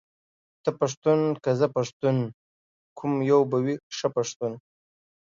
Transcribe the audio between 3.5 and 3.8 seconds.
به وي